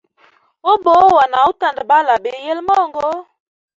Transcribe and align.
Ubuwa 0.71 1.23
na 1.31 1.39
utandabala 1.51 2.11
biyile 2.23 2.61
mungu. 2.67 3.07